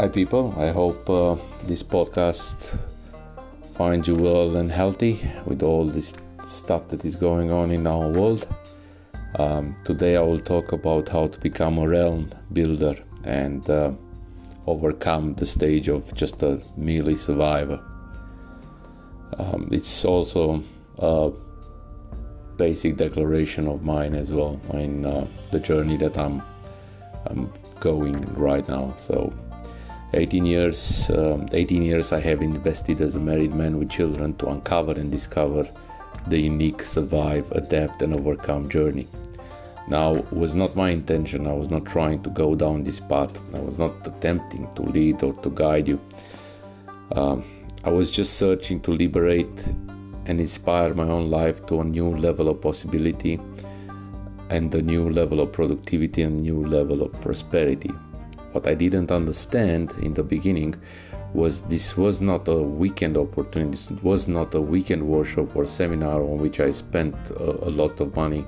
[0.00, 0.54] Hi, people.
[0.56, 2.78] I hope uh, this podcast
[3.74, 6.14] finds you well and healthy with all this
[6.46, 8.48] stuff that is going on in our world.
[9.38, 13.92] Um, today, I will talk about how to become a realm builder and uh,
[14.66, 17.78] overcome the stage of just a merely survivor.
[19.36, 20.62] Um, it's also
[20.96, 21.30] a
[22.56, 26.42] basic declaration of mine as well in uh, the journey that I'm,
[27.26, 28.94] I'm going right now.
[28.96, 29.30] So
[30.14, 34.48] 18 years um, 18 years i have invested as a married man with children to
[34.48, 35.68] uncover and discover
[36.28, 39.08] the unique survive adapt and overcome journey.
[39.88, 41.46] Now it was not my intention.
[41.46, 43.40] I was not trying to go down this path.
[43.54, 46.00] I was not attempting to lead or to guide you.
[47.12, 47.44] Um,
[47.82, 49.66] i was just searching to liberate
[50.26, 53.40] and inspire my own life to a new level of possibility
[54.50, 57.90] and a new level of productivity and new level of prosperity
[58.52, 60.74] what I didn't understand in the beginning
[61.32, 63.94] was this was not a weekend opportunity.
[63.94, 68.00] It was not a weekend workshop or seminar on which I spent a, a lot
[68.00, 68.44] of money.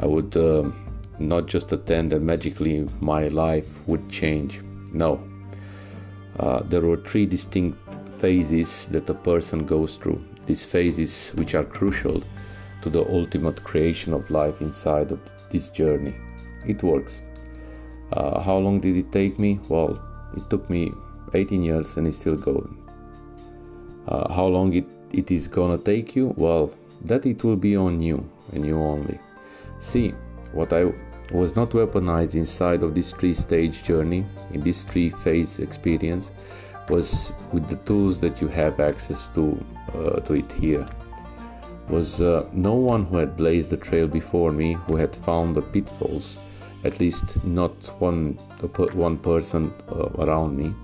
[0.00, 0.70] I would uh,
[1.18, 4.60] not just attend and magically my life would change.
[4.92, 5.22] No.
[6.38, 7.78] Uh, there were three distinct
[8.18, 10.22] phases that a person goes through.
[10.46, 12.22] These phases, which are crucial
[12.82, 16.14] to the ultimate creation of life inside of this journey.
[16.66, 17.22] It works.
[18.12, 19.58] Uh, how long did it take me?
[19.68, 20.00] Well,
[20.36, 20.92] it took me
[21.32, 22.76] 18 years and it's still going.
[24.06, 26.34] Uh, how long it, it is gonna take you?
[26.36, 29.18] Well, that it will be on you and you only.
[29.78, 30.14] See,
[30.52, 30.92] what I
[31.32, 36.30] was not weaponized inside of this three stage journey, in this three phase experience,
[36.88, 40.86] was with the tools that you have access to, uh, to it here.
[41.88, 45.62] Was uh, no one who had blazed the trail before me, who had found the
[45.62, 46.38] pitfalls,
[46.84, 48.34] at least not one
[48.94, 50.74] one person uh, around me.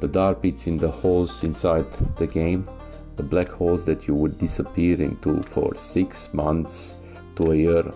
[0.00, 2.68] The dark pits in the holes inside the game,
[3.16, 6.96] the black holes that you would disappear into for six months
[7.36, 7.92] to a year,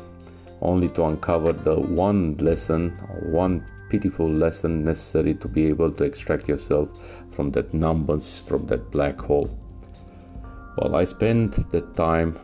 [0.60, 2.90] only to uncover the one lesson,
[3.30, 6.88] one pitiful lesson necessary to be able to extract yourself
[7.30, 9.50] from that numbness, from that black hole.
[10.78, 12.38] Well, I spent that time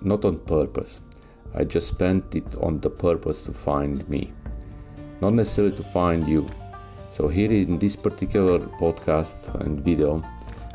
[0.00, 1.00] not on purpose.
[1.56, 4.32] I just spent it on the purpose to find me,
[5.20, 6.48] not necessarily to find you.
[7.10, 10.24] So, here in this particular podcast and video,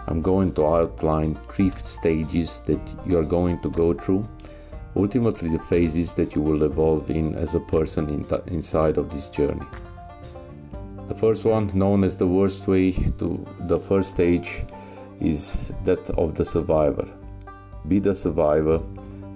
[0.08, 4.26] I'm going to outline three stages that you are going to go through.
[4.96, 9.12] Ultimately, the phases that you will evolve in as a person in th- inside of
[9.12, 9.66] this journey.
[11.10, 14.64] The first one, known as the worst way to the first stage,
[15.20, 17.08] is that of the survivor.
[17.88, 18.82] Be the survivor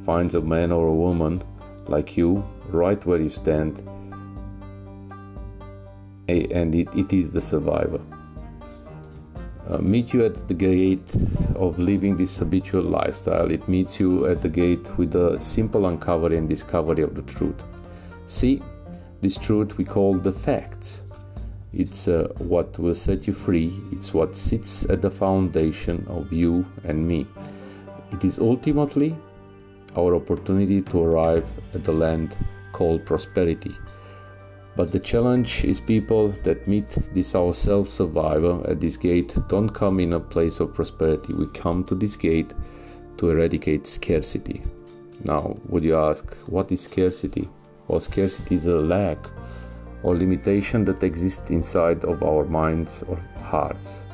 [0.04, 1.44] finds a man or a woman
[1.88, 3.82] like you right where you stand
[6.28, 8.00] and it, it is the survivor.
[9.70, 11.16] Uh, meet you at the gate
[11.56, 13.50] of living this habitual lifestyle.
[13.50, 17.62] It meets you at the gate with a simple uncovery and discovery of the truth.
[18.26, 18.62] See
[19.22, 21.04] this truth we call the facts.
[21.72, 23.74] It's uh, what will set you free.
[23.92, 27.26] It's what sits at the foundation of you and me.
[28.12, 29.16] It is ultimately
[29.98, 32.38] our opportunity to arrive at the land
[32.72, 33.76] called prosperity.
[34.76, 39.70] But the challenge is people that meet this our self survivor at this gate don't
[39.70, 41.34] come in a place of prosperity.
[41.34, 42.54] We come to this gate
[43.18, 44.64] to eradicate scarcity.
[45.24, 47.48] Now, would you ask, what is scarcity?
[47.88, 49.30] Well, scarcity is a lack
[50.02, 54.06] or limitation that exists inside of our minds or hearts.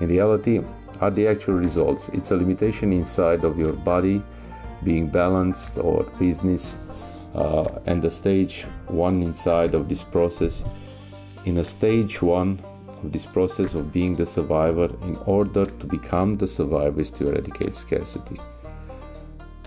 [0.00, 0.62] In reality,
[1.00, 2.08] are the actual results.
[2.10, 4.22] It's a limitation inside of your body
[4.84, 6.78] being balanced or business
[7.34, 10.64] uh, and the stage one inside of this process.
[11.44, 12.58] In a stage one
[13.02, 17.28] of this process of being the survivor in order to become the survivor is to
[17.28, 18.40] eradicate scarcity.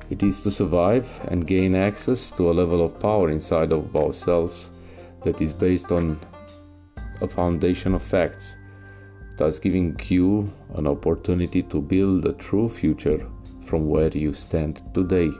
[0.09, 4.69] It is to survive and gain access to a level of power inside of ourselves
[5.23, 6.19] that is based on
[7.21, 8.57] a foundation of facts
[9.37, 13.25] thus giving you an opportunity to build a true future
[13.65, 15.31] from where you stand today.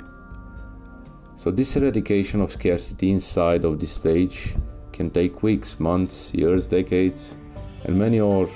[1.36, 4.56] So, this eradication of scarcity inside of this stage
[4.92, 7.36] can take weeks, months, years, decades,
[7.86, 8.50] and many or,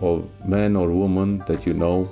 [0.00, 2.08] or men or women that you know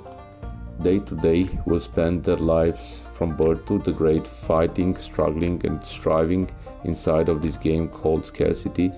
[0.83, 5.83] day to day will spend their lives from birth to the grave fighting, struggling, and
[5.83, 6.49] striving
[6.83, 8.91] inside of this game called scarcity.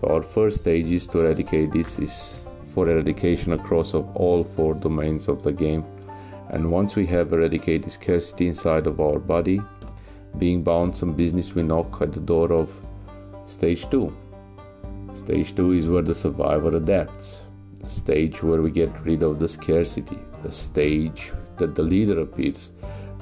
[0.00, 2.36] So, our first stage is to eradicate this is
[2.74, 5.84] for eradication across of all four domains of the game
[6.50, 9.60] and once we have eradicated scarcity inside of our body,
[10.38, 12.80] being bound some business, we knock at the door of
[13.44, 14.12] stage 2.
[15.12, 17.42] Stage 2 is where the survivor adapts.
[17.80, 22.72] the stage where we get rid of the scarcity, the stage that the leader appears,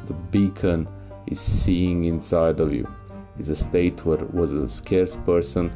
[0.07, 0.87] the beacon
[1.27, 2.87] is seeing inside of you,
[3.39, 5.71] is a state where was a scarce person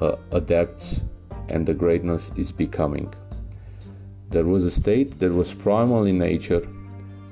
[0.00, 1.04] uh, adapts
[1.48, 3.12] and the greatness is becoming.
[4.28, 6.68] There was a state that was primal in nature,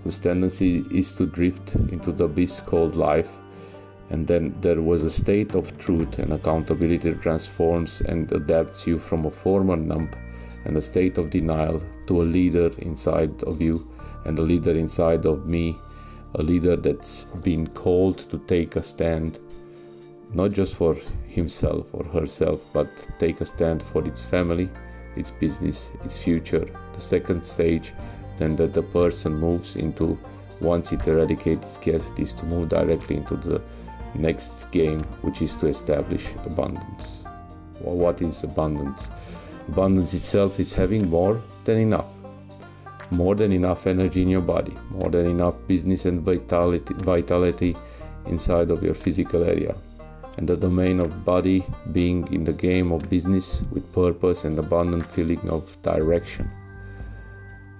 [0.06, 3.38] whose tendency is to drift into the abyss called life,
[4.11, 9.00] and then there was a state of truth and accountability that transforms and adapts you
[9.00, 10.08] from a former numb
[10.64, 13.85] and a state of denial to a leader inside of you
[14.26, 15.76] and a leader inside of me,
[16.37, 19.41] a leader that's been called to take a stand,
[20.32, 20.94] not just for
[21.26, 22.88] himself or herself, but
[23.19, 24.70] take a stand for its family,
[25.17, 26.64] its business, its future.
[26.93, 27.93] The second stage,
[28.38, 30.18] then that the person moves into
[30.60, 33.60] once it eradicates scarcity is to move directly into the
[34.14, 37.24] next game, which is to establish abundance.
[37.80, 39.08] Well, what is abundance?
[39.68, 42.12] Abundance itself is having more than enough.
[43.10, 47.76] More than enough energy in your body, more than enough business and vitality, vitality
[48.26, 49.76] inside of your physical area,
[50.38, 55.06] and the domain of body being in the game of business with purpose and abundant
[55.06, 56.50] feeling of direction.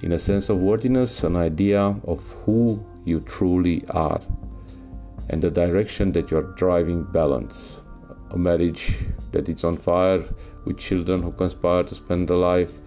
[0.03, 4.21] In a sense of worthiness, an idea of who you truly are
[5.31, 7.79] and the direction that you're driving balance.
[8.33, 8.99] A marriage
[9.33, 10.23] that is on fire
[10.67, 12.79] with children who conspire to spend their life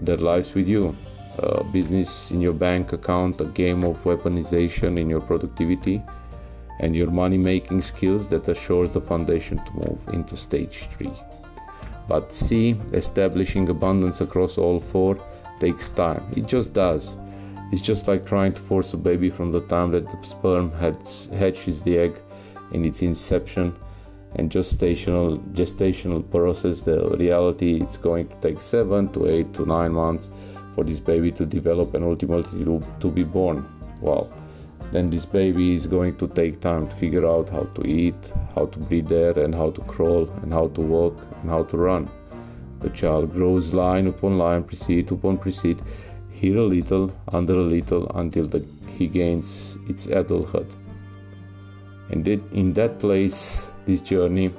[0.00, 0.96] their lives with you.
[1.38, 6.02] A business in your bank account, a game of weaponization in your productivity
[6.80, 11.12] and your money making skills that assures the foundation to move into stage 3.
[12.08, 15.18] But see, establishing abundance across all four
[15.60, 16.22] takes time.
[16.36, 17.16] It just does.
[17.70, 21.82] It's just like trying to force a baby from the time that the sperm hatches
[21.82, 22.20] the egg
[22.72, 23.76] in its inception
[24.36, 26.80] and gestational gestational process.
[26.80, 30.30] The reality it's going to take seven to eight to nine months
[30.74, 33.66] for this baby to develop and ultimately to, to be born.
[34.00, 34.32] Well,
[34.92, 38.66] then this baby is going to take time to figure out how to eat, how
[38.66, 42.10] to breathe air, and how to crawl, and how to walk, and how to run.
[42.80, 45.82] The child grows line upon line, precede upon precede,
[46.30, 48.66] here a little, under a little, until the,
[48.96, 50.68] he gains its adulthood.
[52.10, 54.52] And in that place, this journey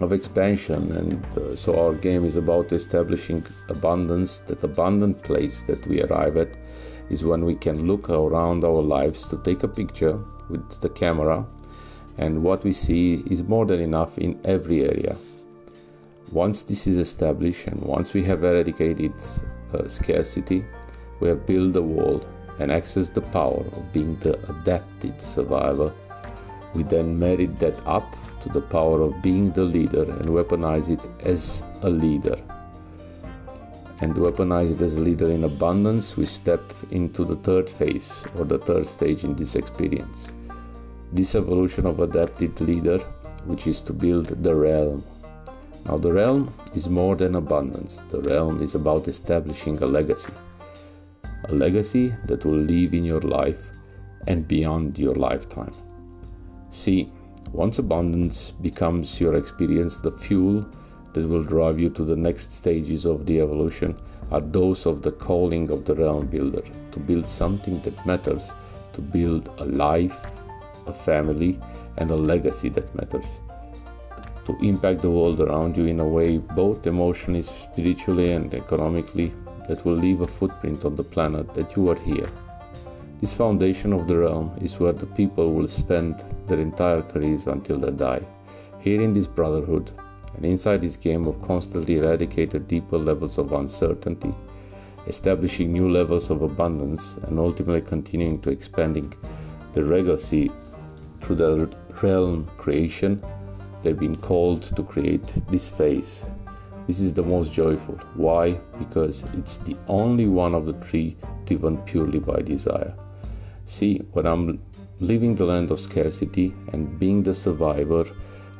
[0.00, 4.38] of expansion, and uh, so our game is about establishing abundance.
[4.40, 6.56] That abundant place that we arrive at
[7.10, 10.18] is when we can look around our lives to take a picture
[10.48, 11.46] with the camera,
[12.16, 15.16] and what we see is more than enough in every area.
[16.32, 19.12] Once this is established, and once we have eradicated
[19.74, 20.64] uh, scarcity,
[21.18, 22.24] we have built a wall
[22.60, 25.92] and accessed the power of being the adapted survivor.
[26.72, 31.00] We then married that up to the power of being the leader and weaponize it
[31.18, 32.40] as a leader.
[34.00, 36.62] And weaponize it as a leader in abundance, we step
[36.92, 40.30] into the third phase or the third stage in this experience.
[41.12, 42.98] This evolution of adapted leader,
[43.46, 45.02] which is to build the realm
[45.86, 50.32] now, the realm is more than abundance, the realm is about establishing a legacy.
[51.44, 53.70] A legacy that will live in your life
[54.26, 55.74] and beyond your lifetime.
[56.70, 57.10] See,
[57.52, 60.66] once abundance becomes your experience, the fuel
[61.14, 63.96] that will drive you to the next stages of the evolution
[64.30, 68.52] are those of the calling of the realm builder to build something that matters,
[68.92, 70.30] to build a life,
[70.86, 71.58] a family,
[71.96, 73.40] and a legacy that matters
[74.50, 79.32] to impact the world around you in a way both emotionally, spiritually, and economically
[79.68, 82.28] that will leave a footprint on the planet that you are here.
[83.20, 87.78] This foundation of the realm is where the people will spend their entire careers until
[87.78, 88.22] they die.
[88.80, 89.90] Here in this brotherhood,
[90.34, 94.34] and inside this game of constantly eradicated deeper levels of uncertainty,
[95.06, 99.12] establishing new levels of abundance, and ultimately continuing to expanding
[99.74, 100.50] the legacy
[101.20, 101.70] through the
[102.02, 103.22] realm creation
[103.82, 106.26] they've been called to create this phase.
[106.86, 107.94] This is the most joyful.
[108.14, 108.54] Why?
[108.78, 112.94] Because it's the only one of the three driven purely by desire.
[113.64, 114.60] See, when I'm
[114.98, 118.04] living the land of scarcity and being the survivor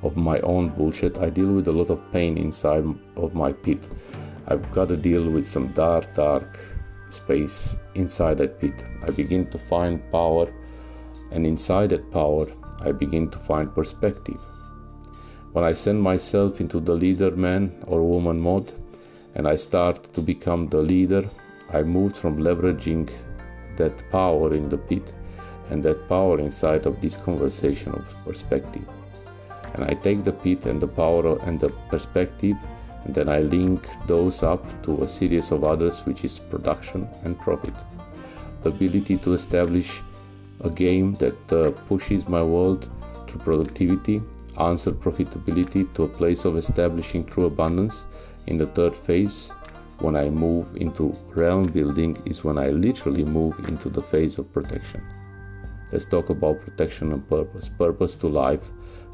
[0.03, 2.85] of my own bullshit, I deal with a lot of pain inside
[3.17, 3.89] of my pit.
[4.47, 6.59] I've got to deal with some dark, dark
[7.11, 8.85] space inside that pit.
[9.07, 10.53] I begin to find power,
[11.33, 12.47] and inside that power,
[12.81, 14.41] I begin to find perspective.
[15.53, 18.73] When I send myself into the leader man or woman mode
[19.35, 21.29] and I start to become the leader,
[21.73, 23.11] I moved from leveraging
[23.77, 25.13] that power in the pit
[25.69, 28.85] and that power inside of this conversation of perspective.
[29.75, 32.57] And I take the pit and the power and the perspective
[33.05, 37.37] and then I link those up to a series of others, which is production and
[37.37, 37.75] profit.
[38.63, 40.01] The ability to establish
[40.61, 42.89] a game that uh, pushes my world
[43.27, 44.23] to productivity,
[44.61, 48.07] answer profitability to a place of establishing true abundance.
[48.47, 49.53] In the third phase,
[49.99, 54.53] when I move into realm building, is when I literally move into the phase of
[54.53, 55.03] protection.
[55.93, 57.69] Let's talk about protection and purpose.
[57.69, 58.71] Purpose to life,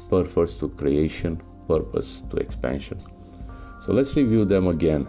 [0.09, 2.99] purpose to creation, purpose to expansion.
[3.81, 5.07] So let's review them again.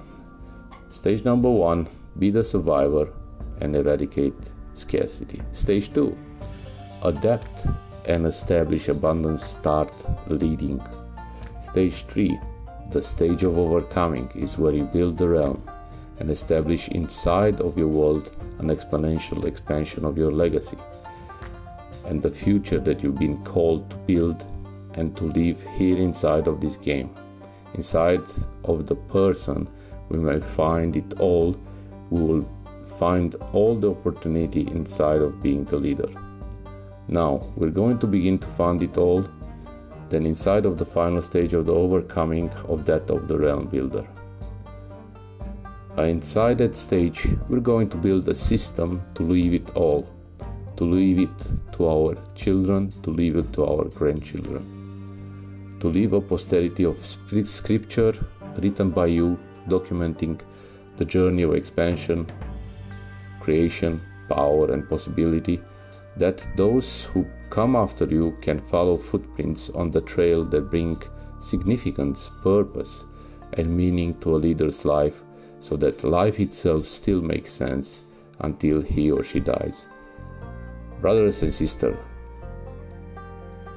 [0.91, 3.13] Stage number one be the survivor
[3.61, 4.35] and eradicate
[4.75, 5.43] scarcity.
[5.53, 6.17] Stage two
[7.03, 7.67] adapt
[8.09, 9.93] and establish abundance, start
[10.29, 10.83] leading.
[11.63, 12.39] Stage three
[12.91, 15.63] the stage of overcoming is where you build the realm
[16.21, 20.79] and establish inside of your world an exponential expansion of your legacy
[22.07, 24.43] and the future that you've been called to build
[24.95, 27.15] and to live here inside of this game.
[27.75, 28.23] Inside
[28.65, 29.69] of the person,
[30.09, 31.55] we may find it all.
[32.09, 32.49] We will
[32.99, 36.09] find all the opportunity inside of being the leader.
[37.09, 39.27] Now, we're going to begin to fund it all,
[40.09, 44.07] then inside of the final stage of the overcoming of that of the realm builder.
[45.97, 50.09] Inside that stage, we're going to build a system to leave it all
[50.79, 51.39] to leave it
[51.73, 54.63] to our children, to leave it to our grandchildren,
[55.81, 56.97] to leave a posterity of
[57.45, 58.15] scripture
[58.59, 59.37] written by you,
[59.69, 60.41] documenting
[60.97, 62.25] the journey of expansion,
[63.41, 65.61] creation, power, and possibility,
[66.19, 71.01] that those who come after you can follow footprints on the trail that bring
[71.41, 73.05] significance, purpose,
[73.55, 75.23] and meaning to a leader's life
[75.61, 78.03] so that life itself still makes sense
[78.41, 79.87] until he or she dies.
[81.01, 81.97] Brothers and sisters,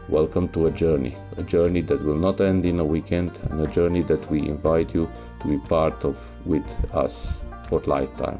[0.10, 3.71] welcome to a journey, a journey that will not end in a weekend, and a
[3.71, 5.10] journey that we invite you
[5.41, 8.39] to be part of with us for lifetime.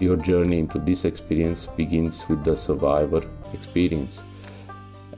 [0.00, 4.22] Your journey into this experience begins with the survivor experience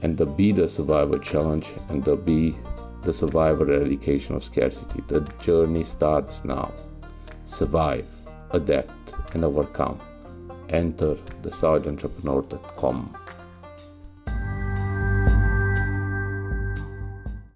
[0.01, 2.55] and the Be the Survivor challenge and the Be
[3.01, 5.01] the Survivor eradication of scarcity.
[5.07, 6.73] The journey starts now.
[7.45, 8.05] Survive,
[8.51, 9.99] adapt, and overcome
[10.69, 11.51] enter the